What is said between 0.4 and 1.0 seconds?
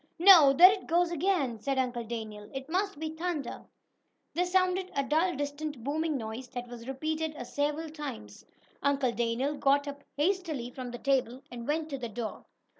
There it